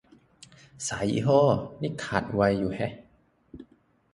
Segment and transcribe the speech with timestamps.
[0.87, 1.41] สายยี่ห้อ
[1.81, 2.93] นี่ขาดในไวอยู่แฮะ